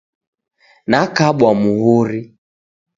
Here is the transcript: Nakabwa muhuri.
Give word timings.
Nakabwa 0.89 1.49
muhuri. 1.61 2.19